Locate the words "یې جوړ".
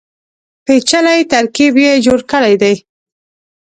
1.83-2.19